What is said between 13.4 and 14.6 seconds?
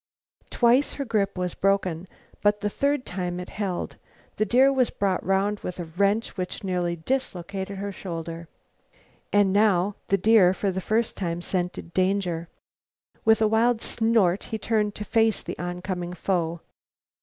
a wild snort he